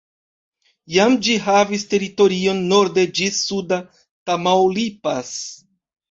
Iam 0.93 1.17
ĝi 1.25 1.33
havis 1.47 1.83
teritorion 1.91 2.61
norde 2.71 3.03
ĝis 3.19 3.41
suda 3.49 3.77
Tamaulipas. 4.31 5.29